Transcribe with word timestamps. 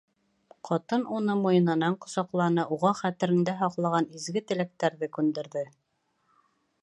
Ҡатын 0.69 1.03
уны 1.17 1.35
муйынынан 1.41 1.97
ҡосаҡланы, 2.05 2.65
уға 2.77 2.93
хәтерендә 3.01 3.55
һаҡланған 3.61 4.09
изге 4.21 4.45
теләктәрҙе 4.53 5.11
күндерҙе. 5.19 5.67